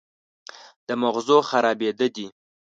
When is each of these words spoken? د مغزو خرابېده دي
د 0.87 0.89
مغزو 1.01 1.37
خرابېده 1.49 2.07
دي 2.15 2.27